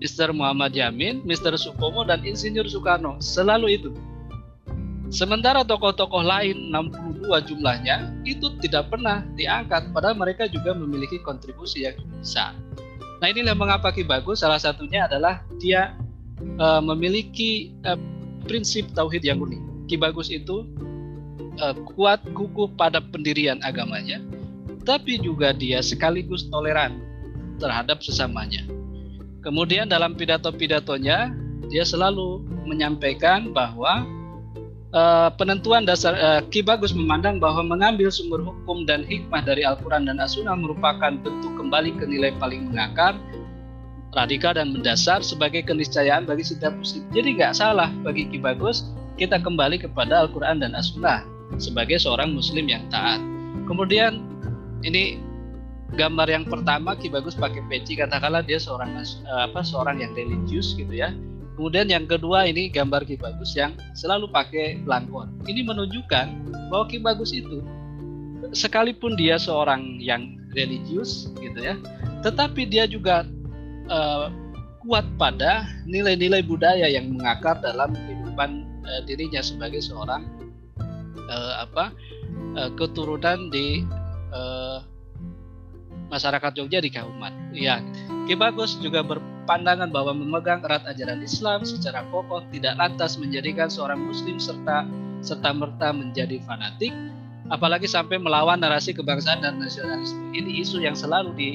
Mr. 0.00 0.32
Muhammad 0.32 0.72
Yamin, 0.72 1.20
Mr. 1.28 1.60
Supomo, 1.60 2.08
dan 2.08 2.24
Insinyur 2.24 2.64
Soekarno. 2.64 3.20
Selalu 3.20 3.66
itu. 3.76 3.90
Sementara 5.12 5.60
tokoh-tokoh 5.66 6.24
lain 6.24 6.72
62 6.72 7.50
jumlahnya 7.52 8.14
itu 8.22 8.46
tidak 8.62 8.94
pernah 8.94 9.26
diangkat 9.34 9.90
padahal 9.90 10.14
mereka 10.14 10.46
juga 10.46 10.70
memiliki 10.70 11.18
kontribusi 11.20 11.82
yang 11.82 11.98
besar. 12.22 12.54
Nah 13.18 13.26
inilah 13.26 13.58
mengapa 13.58 13.90
Ki 13.90 14.06
Bagus 14.06 14.40
salah 14.40 14.62
satunya 14.62 15.10
adalah 15.10 15.42
dia 15.58 15.98
uh, 16.62 16.78
memiliki 16.78 17.74
uh, 17.82 17.98
prinsip 18.44 18.88
tauhid 18.96 19.24
yang 19.24 19.40
unik. 19.40 19.60
Ki 19.90 19.96
Bagus 19.98 20.30
itu 20.30 20.64
uh, 21.58 21.74
kuat 21.94 22.22
kukuh 22.32 22.70
pada 22.78 23.02
pendirian 23.02 23.58
agamanya, 23.66 24.22
tapi 24.86 25.18
juga 25.18 25.50
dia 25.50 25.82
sekaligus 25.82 26.46
toleran 26.48 27.02
terhadap 27.60 28.00
sesamanya. 28.00 28.64
Kemudian 29.40 29.88
dalam 29.88 30.16
pidato-pidatonya 30.16 31.32
dia 31.72 31.84
selalu 31.84 32.44
menyampaikan 32.68 33.52
bahwa 33.56 34.04
uh, 34.92 35.28
penentuan 35.34 35.86
dasar 35.86 36.14
uh, 36.18 36.40
Ki 36.50 36.60
Bagus 36.60 36.92
memandang 36.92 37.38
bahwa 37.38 37.64
mengambil 37.64 38.10
sumber 38.12 38.42
hukum 38.42 38.84
dan 38.84 39.06
hikmah 39.06 39.42
dari 39.42 39.64
Al-Quran 39.64 40.06
dan 40.10 40.20
As-Sunnah 40.20 40.58
merupakan 40.58 41.14
bentuk 41.14 41.52
kembali 41.56 41.96
ke 41.96 42.04
nilai 42.06 42.34
paling 42.36 42.70
mengakar, 42.70 43.16
radikal 44.10 44.58
dan 44.58 44.74
mendasar 44.74 45.22
sebagai 45.22 45.62
keniscayaan 45.62 46.26
bagi 46.26 46.42
setiap 46.42 46.74
muslim. 46.74 47.06
Jadi 47.14 47.38
nggak 47.38 47.54
salah 47.54 47.90
bagi 48.02 48.26
Ki 48.26 48.38
Bagus 48.42 48.90
kita 49.14 49.38
kembali 49.38 49.78
kepada 49.78 50.26
Al-Quran 50.26 50.64
dan 50.64 50.74
As-Sunnah 50.74 51.22
sebagai 51.60 52.00
seorang 52.00 52.34
muslim 52.34 52.66
yang 52.66 52.82
taat. 52.90 53.22
Kemudian 53.70 54.22
ini 54.82 55.20
gambar 55.94 56.26
yang 56.30 56.44
pertama 56.46 56.94
Ki 56.98 57.10
Bagus 57.10 57.38
pakai 57.38 57.62
peci 57.70 57.98
katakanlah 57.98 58.42
dia 58.42 58.58
seorang 58.58 58.98
eh, 58.98 59.42
apa 59.46 59.62
seorang 59.62 60.02
yang 60.02 60.12
religius 60.14 60.74
gitu 60.74 60.90
ya. 60.90 61.14
Kemudian 61.58 61.92
yang 61.92 62.08
kedua 62.08 62.48
ini 62.48 62.72
gambar 62.72 63.04
Ki 63.06 63.20
Bagus 63.20 63.54
yang 63.54 63.76
selalu 63.94 64.30
pakai 64.32 64.80
belangkon. 64.82 65.44
Ini 65.46 65.62
menunjukkan 65.66 66.26
bahwa 66.72 66.84
Ki 66.90 66.98
Bagus 66.98 67.30
itu 67.30 67.62
sekalipun 68.50 69.14
dia 69.14 69.36
seorang 69.36 70.00
yang 70.00 70.40
religius 70.56 71.30
gitu 71.38 71.60
ya, 71.60 71.78
tetapi 72.26 72.66
dia 72.66 72.88
juga 72.88 73.28
uh, 73.90 74.30
kuat 74.80 75.04
pada 75.20 75.68
nilai-nilai 75.84 76.40
budaya 76.46 76.88
yang 76.88 77.12
mengakar 77.12 77.60
dalam 77.60 77.92
kehidupan 77.92 78.64
uh, 78.86 79.00
dirinya 79.04 79.44
sebagai 79.44 79.84
seorang 79.84 80.24
uh, 81.28 81.54
apa 81.60 81.92
uh, 82.56 82.70
keturunan 82.78 83.52
di 83.52 83.84
uh, 84.32 84.80
masyarakat 86.10 86.50
Jogja 86.58 86.82
di 86.82 86.90
Kauman. 86.90 87.54
Ya, 87.54 87.78
Ki 88.26 88.34
Bagus 88.34 88.78
juga 88.82 89.06
berpandangan 89.06 89.90
bahwa 89.94 90.16
memegang 90.16 90.64
erat 90.66 90.82
ajaran 90.88 91.22
Islam 91.22 91.62
secara 91.62 92.02
kokoh 92.10 92.42
tidak 92.50 92.74
lantas 92.78 93.14
menjadikan 93.18 93.70
seorang 93.70 94.02
Muslim 94.02 94.42
serta 94.42 94.86
serta 95.20 95.52
merta 95.52 95.92
menjadi 95.92 96.40
fanatik, 96.48 96.90
apalagi 97.52 97.84
sampai 97.84 98.16
melawan 98.16 98.56
narasi 98.56 98.96
kebangsaan 98.96 99.44
dan 99.44 99.60
nasionalisme. 99.60 100.32
Ini 100.32 100.64
isu 100.64 100.80
yang 100.80 100.96
selalu 100.96 101.30
di, 101.36 101.50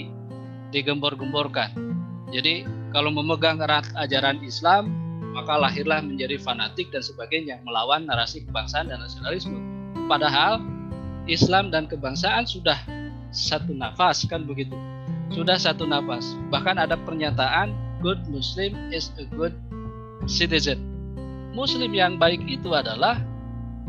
digembor-gemborkan. 0.70 1.95
Jadi 2.36 2.68
kalau 2.92 3.16
memegang 3.16 3.64
erat 3.64 3.88
ajaran 3.96 4.44
Islam, 4.44 4.92
maka 5.32 5.56
lahirlah 5.56 6.04
menjadi 6.04 6.36
fanatik 6.36 6.92
dan 6.92 7.00
sebagainya 7.00 7.64
melawan 7.64 8.04
narasi 8.04 8.44
kebangsaan 8.44 8.92
dan 8.92 9.00
nasionalisme. 9.00 9.56
Padahal 10.12 10.60
Islam 11.32 11.72
dan 11.72 11.88
kebangsaan 11.88 12.44
sudah 12.44 12.76
satu 13.32 13.72
nafas 13.72 14.28
kan 14.28 14.44
begitu. 14.44 14.76
Sudah 15.32 15.56
satu 15.56 15.88
nafas. 15.88 16.36
Bahkan 16.52 16.76
ada 16.76 17.00
pernyataan 17.00 17.72
good 18.04 18.20
Muslim 18.28 18.76
is 18.92 19.16
a 19.16 19.24
good 19.32 19.56
citizen. 20.28 20.80
Muslim 21.56 21.96
yang 21.96 22.20
baik 22.20 22.44
itu 22.52 22.76
adalah 22.76 23.24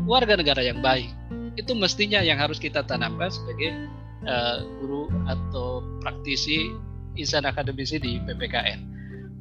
warga 0.07 0.39
negara 0.39 0.63
yang 0.63 0.79
baik. 0.79 1.11
Itu 1.59 1.75
mestinya 1.75 2.23
yang 2.23 2.39
harus 2.39 2.63
kita 2.63 2.79
tanamkan 2.87 3.27
sebagai 3.27 3.75
uh, 4.23 4.63
guru 4.79 5.11
atau 5.27 5.83
praktisi 5.99 6.71
insan 7.17 7.43
akademisi 7.43 7.97
di 7.97 8.21
PPKN. 8.23 8.79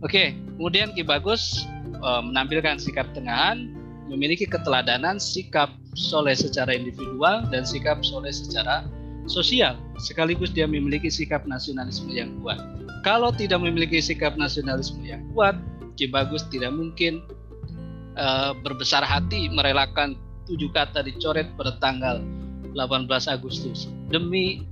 Oke, 0.04 0.36
kemudian 0.56 0.92
Ki 0.92 1.04
Bagus 1.04 1.64
uh, 2.04 2.20
menampilkan 2.20 2.76
sikap 2.76 3.08
tengahan, 3.16 3.72
memiliki 4.08 4.44
keteladanan, 4.44 5.16
sikap 5.16 5.72
soleh 5.96 6.36
secara 6.36 6.76
individual 6.76 7.48
dan 7.48 7.64
sikap 7.64 8.04
soleh 8.04 8.32
secara 8.32 8.84
sosial 9.26 9.74
sekaligus 9.98 10.54
dia 10.54 10.68
memiliki 10.68 11.10
sikap 11.10 11.48
nasionalisme 11.48 12.12
yang 12.12 12.36
kuat. 12.44 12.60
Kalau 13.02 13.32
tidak 13.32 13.62
memiliki 13.62 13.98
sikap 14.02 14.36
nasionalisme 14.36 15.02
yang 15.02 15.24
kuat, 15.32 15.56
Ki 15.96 16.06
Bagus 16.12 16.44
tidak 16.52 16.76
mungkin 16.76 17.24
uh, 18.20 18.52
berbesar 18.60 19.00
hati 19.00 19.48
merelakan 19.48 20.18
tujuh 20.46 20.70
kata 20.70 21.02
dicoret 21.02 21.48
pada 21.58 21.74
tanggal 21.80 22.22
18 22.76 23.08
Agustus 23.32 23.88
demi 24.12 24.62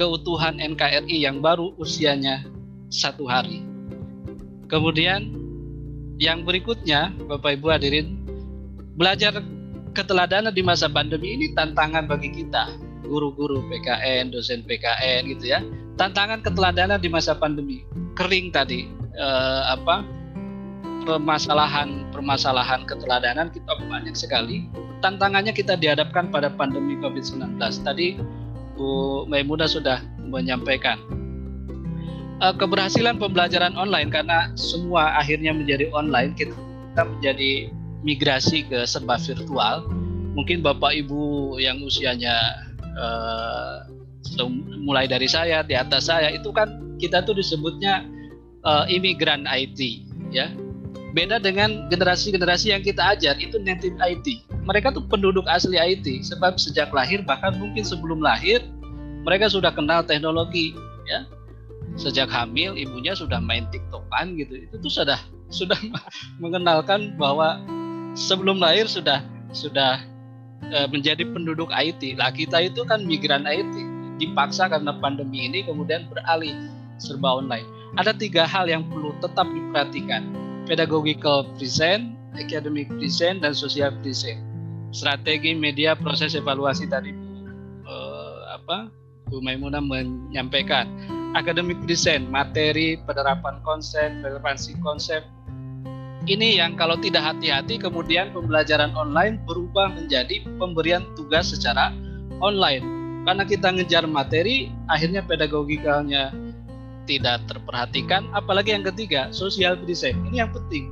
keutuhan 0.00 0.56
NKRI 0.56 1.28
yang 1.28 1.44
baru 1.44 1.76
usianya 1.76 2.48
satu 2.88 3.28
hari. 3.28 3.60
Kemudian 4.72 5.28
yang 6.16 6.48
berikutnya, 6.48 7.12
Bapak 7.28 7.60
Ibu 7.60 7.68
hadirin, 7.68 8.16
belajar 8.96 9.44
keteladanan 9.92 10.56
di 10.56 10.64
masa 10.64 10.88
pandemi 10.88 11.36
ini 11.36 11.52
tantangan 11.52 12.08
bagi 12.08 12.32
kita, 12.32 12.72
guru-guru 13.04 13.60
PKN, 13.68 14.32
dosen 14.32 14.64
PKN 14.64 15.28
gitu 15.36 15.52
ya. 15.52 15.60
Tantangan 16.00 16.40
keteladanan 16.40 16.96
di 16.96 17.12
masa 17.12 17.36
pandemi. 17.36 17.84
Kering 18.16 18.56
tadi 18.56 18.88
eh, 19.20 19.62
apa? 19.68 20.00
permasalahan 21.00 22.12
permasalahan 22.12 22.84
keteladanan 22.84 23.48
kita 23.48 23.72
banyak 23.88 24.12
sekali. 24.12 24.68
Tantangannya 25.00 25.56
kita 25.56 25.80
dihadapkan 25.80 26.28
pada 26.28 26.52
pandemi 26.52 27.00
Covid-19. 27.00 27.56
Tadi 27.56 28.20
Bu 28.80 29.28
Maimunah 29.28 29.68
sudah 29.68 30.00
menyampaikan 30.24 30.96
uh, 32.40 32.56
keberhasilan 32.56 33.20
pembelajaran 33.20 33.76
online 33.76 34.08
karena 34.08 34.48
semua 34.56 35.20
akhirnya 35.20 35.52
menjadi 35.52 35.92
online 35.92 36.32
kita 36.32 36.56
menjadi 36.96 37.68
migrasi 38.00 38.64
ke 38.64 38.88
serba 38.88 39.20
virtual. 39.20 39.84
Mungkin 40.32 40.64
Bapak 40.64 40.96
Ibu 40.96 41.60
yang 41.60 41.84
usianya 41.84 42.32
uh, 42.96 43.84
mulai 44.80 45.04
dari 45.04 45.28
saya 45.28 45.60
di 45.60 45.76
atas 45.76 46.08
saya 46.08 46.32
itu 46.32 46.48
kan 46.48 46.96
kita 46.96 47.20
tuh 47.20 47.36
disebutnya 47.36 48.08
uh, 48.64 48.88
imigran 48.88 49.44
IT 49.44 50.08
ya 50.32 50.48
Beda 51.10 51.42
dengan 51.42 51.90
generasi-generasi 51.90 52.70
yang 52.70 52.82
kita 52.86 53.02
ajar 53.18 53.34
itu 53.42 53.58
native 53.58 53.98
IT. 53.98 54.26
Mereka 54.64 54.92
tuh 54.92 55.04
penduduk 55.08 55.48
asli 55.48 55.80
IT 55.80 56.04
sebab 56.28 56.60
sejak 56.60 56.92
lahir 56.92 57.24
bahkan 57.24 57.56
mungkin 57.56 57.80
sebelum 57.80 58.20
lahir 58.20 58.60
mereka 59.24 59.48
sudah 59.52 59.72
kenal 59.72 60.04
teknologi 60.04 60.76
ya. 61.08 61.24
Sejak 61.98 62.30
hamil 62.30 62.78
ibunya 62.78 63.12
sudah 63.12 63.42
main 63.42 63.66
TikTokan 63.68 64.38
gitu. 64.38 64.68
Itu 64.68 64.76
tuh 64.80 64.92
sudah 64.92 65.18
sudah 65.58 65.78
mengenalkan 66.38 67.18
bahwa 67.18 67.58
sebelum 68.14 68.62
lahir 68.62 68.86
sudah 68.86 69.24
sudah 69.50 69.98
e, 70.70 70.78
menjadi 70.88 71.26
penduduk 71.26 71.68
IT. 71.74 72.16
Lah 72.16 72.30
kita 72.30 72.62
itu 72.62 72.86
kan 72.86 73.02
migran 73.04 73.44
IT. 73.44 73.74
Dipaksa 74.20 74.68
karena 74.68 74.92
pandemi 75.00 75.48
ini 75.48 75.64
kemudian 75.64 76.06
beralih 76.12 76.52
serba 77.00 77.40
online. 77.40 77.64
Ada 77.96 78.14
tiga 78.14 78.44
hal 78.46 78.68
yang 78.70 78.86
perlu 78.86 79.16
tetap 79.18 79.48
diperhatikan 79.50 80.22
pedagogical 80.68 81.48
present, 81.58 82.14
academic 82.38 82.86
present, 83.00 83.42
dan 83.42 83.56
social 83.56 83.90
present. 84.04 84.49
Strategi 84.90 85.54
media 85.54 85.94
proses 85.94 86.34
evaluasi 86.34 86.90
tadi 86.90 87.14
Bu 87.14 87.46
uh, 87.86 88.58
apa 88.58 88.90
Bu 89.30 89.38
Maimunah 89.38 89.82
menyampaikan. 89.82 90.90
Academic 91.30 91.78
present, 91.86 92.26
materi, 92.26 92.98
penerapan 93.06 93.62
konsep, 93.62 94.10
relevansi 94.26 94.74
konsep. 94.82 95.22
Ini 96.26 96.58
yang 96.58 96.74
kalau 96.74 96.98
tidak 96.98 97.22
hati-hati 97.22 97.78
kemudian 97.78 98.34
pembelajaran 98.34 98.90
online 98.98 99.38
berubah 99.46 99.94
menjadi 99.94 100.42
pemberian 100.58 101.06
tugas 101.14 101.54
secara 101.54 101.94
online. 102.42 102.82
Karena 103.22 103.46
kita 103.46 103.70
ngejar 103.70 104.10
materi, 104.10 104.74
akhirnya 104.90 105.22
pedagogikalnya 105.22 106.34
tidak 107.10 107.42
terperhatikan 107.50 108.30
apalagi 108.30 108.70
yang 108.70 108.86
ketiga 108.86 109.34
social 109.34 109.74
design 109.82 110.14
ini 110.30 110.38
yang 110.38 110.54
penting 110.54 110.86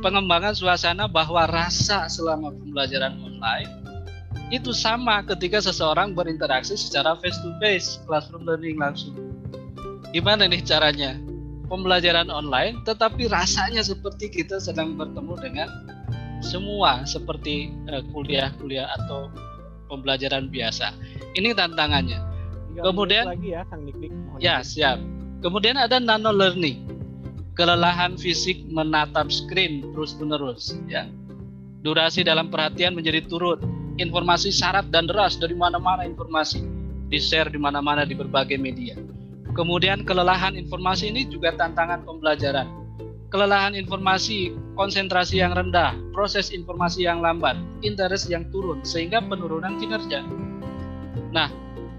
pengembangan 0.00 0.52
suasana 0.52 1.08
bahwa 1.08 1.48
rasa 1.48 2.08
selama 2.10 2.52
pembelajaran 2.52 3.16
online 3.22 3.70
itu 4.54 4.70
sama 4.70 5.26
ketika 5.26 5.58
seseorang 5.58 6.14
berinteraksi 6.14 6.78
secara 6.78 7.18
face 7.18 7.38
to 7.42 7.50
face 7.58 7.98
classroom 8.06 8.46
learning 8.46 8.78
langsung. 8.78 9.14
Gimana 10.14 10.46
nih 10.46 10.62
caranya? 10.62 11.18
Pembelajaran 11.66 12.30
online 12.30 12.78
tetapi 12.86 13.26
rasanya 13.26 13.82
seperti 13.82 14.30
kita 14.30 14.62
sedang 14.62 14.94
bertemu 14.94 15.34
dengan 15.42 15.68
semua 16.38 17.02
seperti 17.02 17.74
eh, 17.90 18.02
kuliah-kuliah 18.14 18.86
atau 19.02 19.26
pembelajaran 19.90 20.46
biasa. 20.46 20.94
Ini 21.34 21.58
tantangannya. 21.58 22.22
Kemudian 22.76 23.24
lagi 23.26 23.56
ya 23.56 23.66
Kang 23.66 23.82
ya 24.38 24.62
siap. 24.62 25.00
Kemudian 25.42 25.74
ada 25.74 25.98
nano 25.98 26.30
learning, 26.30 26.85
kelelahan 27.56 28.20
fisik 28.20 28.60
menatap 28.68 29.32
screen 29.32 29.80
terus-menerus. 29.96 30.76
Ya. 30.86 31.08
Durasi 31.80 32.22
dalam 32.22 32.52
perhatian 32.52 32.92
menjadi 32.92 33.24
turun, 33.24 33.58
informasi 33.96 34.52
syarat 34.52 34.92
dan 34.92 35.08
deras 35.08 35.40
dari 35.40 35.56
mana-mana 35.56 36.04
informasi, 36.04 36.60
di-share 37.08 37.48
di 37.48 37.56
mana-mana 37.56 38.04
di 38.04 38.12
berbagai 38.12 38.60
media. 38.60 38.94
Kemudian 39.56 40.04
kelelahan 40.04 40.52
informasi 40.52 41.08
ini 41.08 41.24
juga 41.24 41.56
tantangan 41.56 42.04
pembelajaran. 42.04 42.68
Kelelahan 43.32 43.72
informasi, 43.72 44.52
konsentrasi 44.76 45.40
yang 45.40 45.56
rendah, 45.56 45.96
proses 46.12 46.52
informasi 46.52 47.08
yang 47.08 47.24
lambat, 47.24 47.56
interest 47.80 48.28
yang 48.28 48.46
turun, 48.52 48.84
sehingga 48.84 49.24
penurunan 49.24 49.80
kinerja. 49.80 50.22
Nah, 51.32 51.48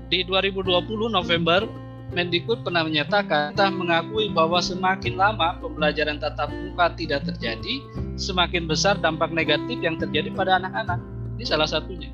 di 0.07 0.23
2020 0.23 0.87
November 1.11 1.65
Mendikbud 2.07 2.63
pernah 2.63 2.87
menyatakan 2.87 3.51
telah 3.53 3.69
mengakui 3.69 4.31
bahwa 4.31 4.63
semakin 4.63 5.19
lama 5.19 5.59
pembelajaran 5.59 6.17
tatap 6.17 6.49
muka 6.49 6.95
tidak 6.95 7.27
terjadi, 7.27 7.83
semakin 8.15 8.63
besar 8.65 8.95
dampak 8.97 9.29
negatif 9.35 9.77
yang 9.83 9.99
terjadi 9.99 10.31
pada 10.31 10.57
anak-anak. 10.57 11.03
Ini 11.37 11.43
salah 11.45 11.67
satunya. 11.67 12.09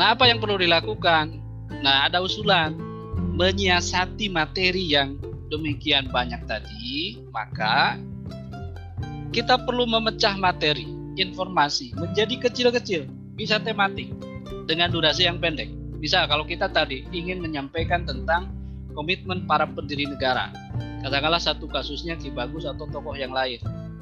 Nah, 0.00 0.16
apa 0.16 0.26
yang 0.26 0.40
perlu 0.40 0.58
dilakukan? 0.58 1.38
Nah, 1.84 2.08
ada 2.08 2.24
usulan 2.24 2.74
menyiasati 3.38 4.26
materi 4.32 4.90
yang 4.90 5.20
demikian 5.52 6.10
banyak 6.10 6.42
tadi, 6.50 7.22
maka 7.30 8.00
kita 9.30 9.60
perlu 9.62 9.86
memecah 9.86 10.34
materi, 10.34 10.88
informasi 11.14 11.94
menjadi 11.94 12.48
kecil-kecil, 12.48 13.06
bisa 13.38 13.62
tematik 13.62 14.10
dengan 14.66 14.90
durasi 14.90 15.30
yang 15.30 15.38
pendek. 15.38 15.77
Bisa 15.98 16.22
kalau 16.30 16.46
kita 16.46 16.70
tadi 16.70 17.02
ingin 17.10 17.42
menyampaikan 17.42 18.06
tentang 18.06 18.54
komitmen 18.94 19.46
para 19.50 19.66
pendiri 19.66 20.06
negara. 20.06 20.50
Katakanlah 21.02 21.42
satu 21.42 21.66
kasusnya 21.66 22.14
Ki 22.14 22.30
Bagus 22.30 22.66
atau 22.66 22.86
tokoh 22.86 23.18
yang 23.18 23.34
lain. 23.34 23.58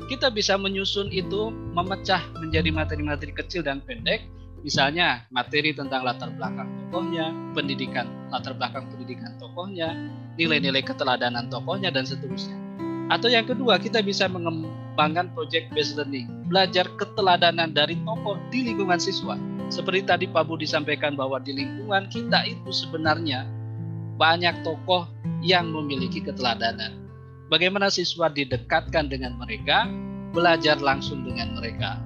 Kita 0.06 0.28
bisa 0.28 0.60
menyusun 0.60 1.08
itu 1.08 1.50
memecah 1.72 2.20
menjadi 2.36 2.68
materi-materi 2.68 3.32
kecil 3.32 3.64
dan 3.64 3.80
pendek. 3.80 4.28
Misalnya 4.60 5.24
materi 5.32 5.72
tentang 5.72 6.02
latar 6.04 6.32
belakang 6.36 6.68
tokohnya, 6.88 7.30
pendidikan 7.54 8.08
latar 8.28 8.52
belakang 8.56 8.88
pendidikan 8.92 9.32
tokohnya, 9.40 9.94
nilai-nilai 10.36 10.82
keteladanan 10.84 11.48
tokohnya 11.48 11.88
dan 11.88 12.04
seterusnya. 12.04 12.56
Atau 13.06 13.30
yang 13.30 13.46
kedua, 13.46 13.78
kita 13.78 14.02
bisa 14.02 14.26
mengembangkan 14.26 15.30
project 15.38 15.70
based 15.70 15.94
learning, 15.94 16.26
belajar 16.50 16.90
keteladanan 16.98 17.70
dari 17.70 17.94
tokoh 18.02 18.34
di 18.50 18.66
lingkungan 18.66 18.98
siswa 18.98 19.38
seperti 19.66 20.06
tadi 20.06 20.24
Pak 20.30 20.46
Budi 20.46 20.66
sampaikan 20.66 21.18
bahwa 21.18 21.42
di 21.42 21.50
lingkungan 21.54 22.06
kita 22.06 22.46
itu 22.46 22.70
sebenarnya 22.70 23.46
banyak 24.16 24.62
tokoh 24.62 25.10
yang 25.42 25.70
memiliki 25.70 26.22
keteladanan. 26.22 26.94
Bagaimana 27.46 27.92
siswa 27.92 28.26
didekatkan 28.26 29.06
dengan 29.06 29.38
mereka, 29.38 29.86
belajar 30.34 30.78
langsung 30.82 31.22
dengan 31.22 31.54
mereka. 31.54 32.02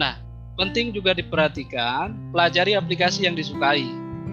Nah, 0.00 0.16
penting 0.56 0.96
juga 0.96 1.12
diperhatikan, 1.12 2.16
pelajari 2.32 2.76
aplikasi 2.78 3.28
yang 3.28 3.36
disukai. 3.36 3.84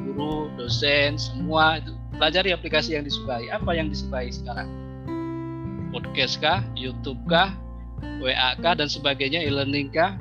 Guru, 0.08 0.48
dosen, 0.56 1.20
semua 1.20 1.84
itu 1.84 1.92
pelajari 2.16 2.56
aplikasi 2.56 2.96
yang 2.96 3.04
disukai. 3.04 3.52
Apa 3.52 3.76
yang 3.76 3.92
disukai 3.92 4.32
sekarang? 4.32 4.70
Podcast 5.92 6.40
kah, 6.40 6.64
YouTube 6.76 7.20
kah, 7.28 7.52
WA 8.24 8.56
kah 8.60 8.76
dan 8.78 8.88
sebagainya, 8.88 9.44
e-learning 9.44 9.92
kah, 9.92 10.16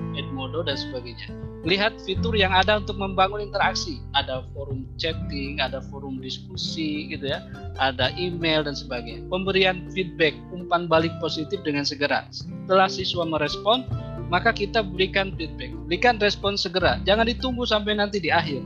Edmodo 0.56 0.72
dan 0.72 0.80
sebagainya 0.80 1.28
lihat 1.66 1.98
fitur 2.06 2.32
yang 2.38 2.54
ada 2.54 2.78
untuk 2.78 2.94
membangun 2.94 3.42
interaksi. 3.42 3.98
Ada 4.14 4.46
forum 4.54 4.86
chatting, 5.02 5.58
ada 5.58 5.82
forum 5.90 6.22
diskusi 6.22 7.10
gitu 7.10 7.26
ya, 7.26 7.42
ada 7.82 8.14
email 8.14 8.62
dan 8.62 8.78
sebagainya. 8.78 9.26
Pemberian 9.26 9.90
feedback, 9.90 10.38
umpan 10.54 10.86
balik 10.86 11.10
positif 11.18 11.58
dengan 11.66 11.82
segera. 11.82 12.22
Setelah 12.30 12.86
siswa 12.86 13.26
merespon, 13.26 13.82
maka 14.30 14.54
kita 14.54 14.86
berikan 14.86 15.34
feedback. 15.34 15.74
Berikan 15.90 16.22
respon 16.22 16.54
segera, 16.54 17.02
jangan 17.02 17.26
ditunggu 17.26 17.66
sampai 17.66 17.98
nanti 17.98 18.22
di 18.22 18.30
akhir. 18.30 18.62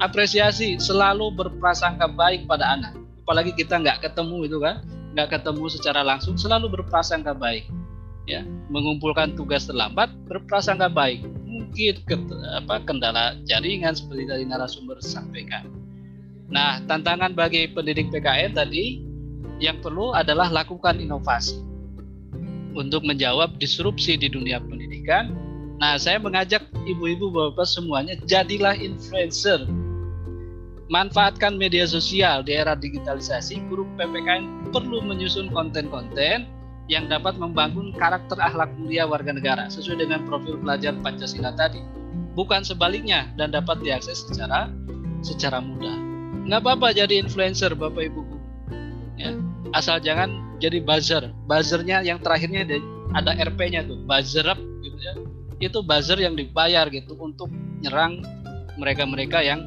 Apresiasi 0.00 0.80
selalu 0.80 1.36
berprasangka 1.36 2.08
baik 2.16 2.48
pada 2.48 2.80
anak. 2.80 2.96
Apalagi 3.28 3.52
kita 3.52 3.76
nggak 3.76 4.08
ketemu 4.08 4.48
itu 4.48 4.56
kan, 4.56 4.80
nggak 5.12 5.36
ketemu 5.36 5.68
secara 5.68 6.00
langsung, 6.00 6.40
selalu 6.40 6.80
berprasangka 6.80 7.36
baik. 7.36 7.68
Ya, 8.22 8.46
mengumpulkan 8.70 9.34
tugas 9.34 9.66
terlambat 9.66 10.14
berprasangka 10.30 10.86
baik 10.86 11.26
mungkin 11.42 11.98
apa, 12.54 12.84
kendala 12.86 13.34
jaringan 13.48 13.98
seperti 13.98 14.30
tadi 14.30 14.44
narasumber 14.46 15.02
sampaikan. 15.02 15.66
Nah, 16.52 16.84
tantangan 16.84 17.32
bagi 17.32 17.66
pendidik 17.72 18.12
PKN 18.12 18.52
tadi 18.54 19.00
yang 19.58 19.80
perlu 19.80 20.12
adalah 20.12 20.52
lakukan 20.52 21.00
inovasi 21.00 21.58
untuk 22.76 23.04
menjawab 23.08 23.56
disrupsi 23.56 24.20
di 24.20 24.28
dunia 24.28 24.60
pendidikan. 24.60 25.32
Nah, 25.80 25.96
saya 25.96 26.20
mengajak 26.20 26.62
ibu-ibu 26.84 27.32
bapak 27.32 27.66
semuanya 27.66 28.14
jadilah 28.28 28.76
influencer. 28.76 29.64
Manfaatkan 30.92 31.56
media 31.56 31.88
sosial 31.88 32.44
di 32.44 32.52
era 32.52 32.76
digitalisasi. 32.76 33.64
Guru 33.72 33.88
PPKN 33.96 34.68
perlu 34.76 35.00
menyusun 35.00 35.48
konten-konten 35.48 36.44
yang 36.90 37.06
dapat 37.06 37.38
membangun 37.38 37.94
karakter 37.94 38.38
akhlak 38.38 38.74
mulia 38.74 39.06
warga 39.06 39.30
negara 39.30 39.70
sesuai 39.70 40.02
dengan 40.02 40.26
profil 40.26 40.58
pelajar 40.58 40.94
Pancasila 40.98 41.54
tadi. 41.54 41.78
Bukan 42.32 42.64
sebaliknya 42.64 43.28
dan 43.36 43.52
dapat 43.52 43.84
diakses 43.84 44.26
secara 44.26 44.72
secara 45.22 45.62
mudah. 45.62 45.94
Nggak 46.48 46.60
apa-apa 46.64 46.96
jadi 46.96 47.22
influencer 47.22 47.76
Bapak 47.78 48.02
Ibu 48.10 48.20
Ya. 49.20 49.30
Asal 49.76 50.02
jangan 50.02 50.58
jadi 50.58 50.82
buzzer. 50.82 51.30
Buzzernya 51.46 52.02
yang 52.02 52.18
terakhirnya 52.18 52.66
ada 53.14 53.36
RP-nya 53.36 53.86
tuh, 53.86 54.02
buzzer 54.02 54.46
up 54.48 54.58
gitu 54.82 54.98
ya. 54.98 55.14
Itu 55.62 55.84
buzzer 55.86 56.18
yang 56.18 56.34
dibayar 56.34 56.88
gitu 56.90 57.14
untuk 57.20 57.52
nyerang 57.84 58.24
mereka-mereka 58.80 59.44
yang 59.44 59.62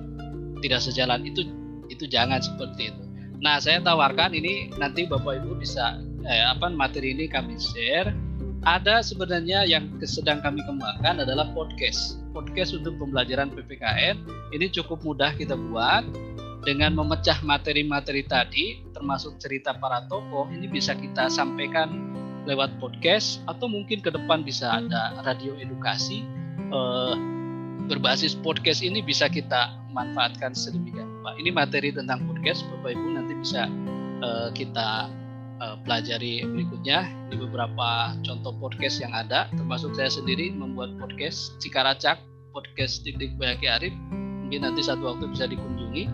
tidak 0.60 0.84
sejalan. 0.84 1.24
Itu 1.24 1.48
itu 1.88 2.10
jangan 2.10 2.42
seperti 2.42 2.92
itu. 2.92 3.02
Nah, 3.40 3.62
saya 3.62 3.80
tawarkan 3.80 4.34
ini 4.34 4.74
nanti 4.76 5.06
Bapak 5.06 5.44
Ibu 5.44 5.62
bisa 5.62 6.02
eh, 6.26 6.44
apa 6.46 6.70
materi 6.74 7.14
ini 7.14 7.30
kami 7.30 7.56
share. 7.58 8.12
Ada 8.66 9.06
sebenarnya 9.06 9.70
yang 9.70 9.94
sedang 10.02 10.42
kami 10.42 10.66
kembangkan 10.66 11.22
adalah 11.22 11.46
podcast. 11.54 12.18
Podcast 12.34 12.74
untuk 12.74 12.98
pembelajaran 12.98 13.54
PPKN 13.54 14.26
ini 14.58 14.66
cukup 14.74 15.06
mudah 15.06 15.38
kita 15.38 15.54
buat 15.54 16.02
dengan 16.66 16.98
memecah 16.98 17.46
materi-materi 17.46 18.26
tadi 18.26 18.82
termasuk 18.90 19.38
cerita 19.38 19.78
para 19.78 20.02
tokoh 20.10 20.50
ini 20.50 20.66
bisa 20.66 20.98
kita 20.98 21.30
sampaikan 21.30 21.94
lewat 22.50 22.74
podcast 22.82 23.46
atau 23.46 23.70
mungkin 23.70 24.02
ke 24.02 24.10
depan 24.10 24.42
bisa 24.42 24.82
ada 24.82 25.14
radio 25.22 25.54
edukasi 25.62 26.26
eh, 26.74 27.16
berbasis 27.86 28.34
podcast 28.34 28.82
ini 28.82 29.06
bisa 29.06 29.30
kita 29.30 29.78
manfaatkan 29.94 30.58
sedemikian 30.58 31.06
rupa. 31.22 31.38
Ini 31.38 31.50
materi 31.54 31.94
tentang 31.94 32.26
podcast 32.26 32.66
Bapak 32.74 32.98
Ibu 32.98 33.08
nanti 33.14 33.34
bisa 33.38 33.70
eh, 34.26 34.50
kita 34.58 35.10
uh, 35.66 35.76
pelajari 35.82 36.46
berikutnya 36.46 37.10
di 37.34 37.36
beberapa 37.42 38.14
contoh 38.22 38.54
podcast 38.62 39.02
yang 39.02 39.12
ada. 39.12 39.50
Termasuk 39.58 39.98
saya 39.98 40.14
sendiri 40.14 40.54
membuat 40.54 40.94
podcast 41.02 41.58
Cikaracak 41.58 42.22
podcast 42.54 43.02
Dik 43.02 43.36
Bayaki 43.42 43.68
Arif. 43.68 43.94
Mungkin 44.46 44.62
nanti 44.62 44.86
satu 44.86 45.10
waktu 45.10 45.26
bisa 45.34 45.50
dikunjungi. 45.50 46.06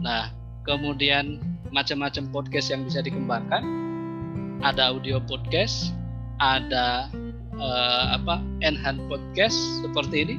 Nah 0.00 0.32
kemudian 0.64 1.44
macam-macam 1.70 2.32
podcast 2.32 2.72
yang 2.72 2.88
bisa 2.88 3.04
dikembangkan. 3.04 3.62
Ada 4.64 4.92
audio 4.92 5.20
podcast 5.24 5.92
ada 6.40 7.08
uh, 7.60 8.04
apa 8.16 8.40
enhance 8.64 9.04
podcast 9.12 9.58
seperti 9.84 10.16
ini. 10.24 10.36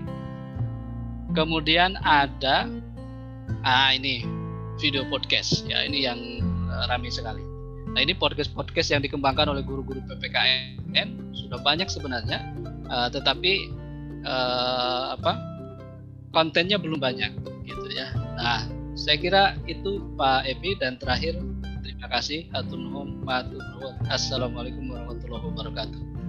Kemudian 1.38 1.96
ada 2.02 2.68
ah 3.62 3.90
ini 3.94 4.26
video 4.82 5.06
podcast. 5.08 5.64
Ya 5.70 5.86
ini 5.86 6.10
yang 6.10 6.20
uh, 6.68 6.90
ramai 6.90 7.14
sekali 7.14 7.51
Nah 7.92 8.00
ini 8.00 8.16
podcast-podcast 8.16 8.96
yang 8.96 9.02
dikembangkan 9.04 9.52
oleh 9.52 9.64
guru-guru 9.68 10.00
PPKN 10.08 11.36
sudah 11.36 11.60
banyak 11.60 11.92
sebenarnya, 11.92 12.40
uh, 12.88 13.12
tetapi 13.12 13.68
uh, 14.24 15.20
apa 15.20 15.36
kontennya 16.32 16.80
belum 16.80 17.04
banyak 17.04 17.32
gitu 17.68 17.88
ya. 17.92 18.16
Nah 18.40 18.64
saya 18.96 19.20
kira 19.20 19.44
itu 19.68 20.00
Pak 20.16 20.48
Epi 20.48 20.80
dan 20.80 20.96
terakhir 21.00 21.36
terima 21.84 22.08
kasih. 22.08 22.48
Assalamualaikum 24.08 24.88
warahmatullahi 24.88 25.46
wabarakatuh. 25.52 26.21